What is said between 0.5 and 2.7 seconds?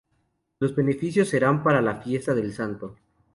Los beneficios serán para la fiesta del